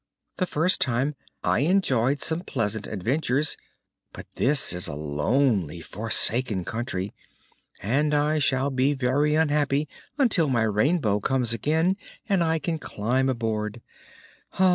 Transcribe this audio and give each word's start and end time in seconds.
The 0.37 0.47
first 0.47 0.81
time 0.81 1.13
I 1.43 1.59
enjoyed 1.59 2.21
some 2.21 2.41
pleasant 2.41 2.87
adventures, 2.87 3.55
but 4.13 4.25
this 4.33 4.73
is 4.73 4.87
a 4.87 4.95
lonely, 4.95 5.79
forsaken 5.79 6.65
country 6.65 7.13
and 7.83 8.11
I 8.11 8.39
shall 8.39 8.71
be 8.71 8.95
very 8.95 9.35
unhappy 9.35 9.87
until 10.17 10.49
my 10.49 10.63
Rainbow 10.63 11.19
comes 11.19 11.53
again 11.53 11.97
and 12.27 12.43
I 12.43 12.57
can 12.57 12.79
climb 12.79 13.29
aboard. 13.29 13.79